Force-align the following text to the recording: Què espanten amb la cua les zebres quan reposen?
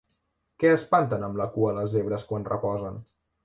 Què 0.63 0.71
espanten 0.77 1.27
amb 1.29 1.39
la 1.41 1.47
cua 1.59 1.77
les 1.77 1.95
zebres 1.95 2.29
quan 2.33 2.51
reposen? 2.53 3.03